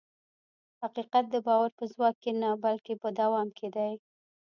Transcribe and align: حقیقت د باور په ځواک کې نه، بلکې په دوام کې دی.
حقیقت 0.81 1.25
د 1.29 1.35
باور 1.47 1.69
په 1.79 1.83
ځواک 1.93 2.15
کې 2.23 2.31
نه، 2.41 2.49
بلکې 2.63 2.93
په 3.01 3.09
دوام 3.19 3.47
کې 3.57 3.67
دی. 3.75 3.91